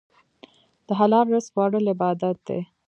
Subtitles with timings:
[0.87, 2.59] د حلال رزق خوړل عبادت دی.